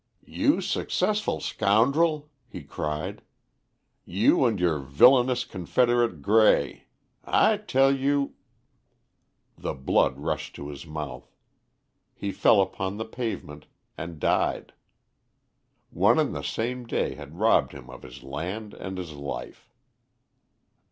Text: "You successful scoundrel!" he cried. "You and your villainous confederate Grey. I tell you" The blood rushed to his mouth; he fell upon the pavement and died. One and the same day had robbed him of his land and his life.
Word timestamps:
"You 0.25 0.61
successful 0.61 1.39
scoundrel!" 1.41 2.31
he 2.49 2.63
cried. 2.63 3.21
"You 4.03 4.45
and 4.45 4.59
your 4.59 4.79
villainous 4.79 5.45
confederate 5.45 6.23
Grey. 6.23 6.87
I 7.23 7.57
tell 7.57 7.95
you" 7.95 8.33
The 9.65 9.75
blood 9.75 10.17
rushed 10.17 10.55
to 10.55 10.69
his 10.69 10.87
mouth; 10.87 11.31
he 12.15 12.31
fell 12.31 12.61
upon 12.63 12.97
the 12.97 13.05
pavement 13.05 13.67
and 13.95 14.19
died. 14.19 14.73
One 15.91 16.17
and 16.17 16.33
the 16.33 16.41
same 16.41 16.87
day 16.87 17.13
had 17.13 17.37
robbed 17.37 17.71
him 17.71 17.87
of 17.91 18.01
his 18.01 18.23
land 18.23 18.73
and 18.73 18.97
his 18.97 19.11
life. 19.13 19.69